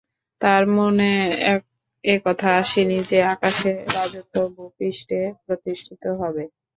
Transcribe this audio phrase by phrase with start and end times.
[0.41, 1.09] তার মনে
[2.03, 6.43] একথা আসেনি যে, আকাশের রাজত্ব ভূপৃষ্ঠে প্রতিষ্ঠিত হবে।